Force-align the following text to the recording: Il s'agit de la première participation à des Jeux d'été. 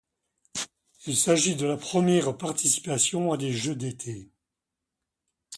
Il 1.05 1.15
s'agit 1.15 1.55
de 1.55 1.67
la 1.67 1.77
première 1.77 2.35
participation 2.35 3.31
à 3.33 3.37
des 3.37 3.53
Jeux 3.53 3.75
d'été. 3.75 4.31